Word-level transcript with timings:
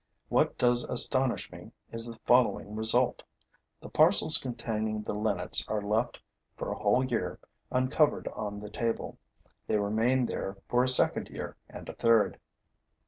What 0.29 0.57
does 0.57 0.83
astonish 0.85 1.51
me 1.51 1.73
is 1.91 2.07
the 2.07 2.17
following 2.25 2.75
result. 2.75 3.21
The 3.83 3.89
parcels 3.89 4.39
containing 4.39 5.03
the 5.03 5.13
linnets 5.13 5.63
are 5.67 5.79
left 5.79 6.19
for 6.57 6.71
a 6.71 6.79
whole 6.79 7.03
year 7.05 7.37
uncovered 7.71 8.27
on 8.29 8.59
the 8.61 8.71
table; 8.71 9.19
they 9.67 9.77
remain 9.77 10.25
there 10.25 10.57
for 10.67 10.83
a 10.83 10.87
second 10.89 11.27
year 11.29 11.55
and 11.69 11.87
a 11.87 11.93
third. 11.93 12.39